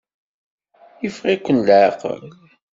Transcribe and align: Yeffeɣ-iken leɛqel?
Yeffeɣ-iken 1.03 1.63
leɛqel? 1.67 2.23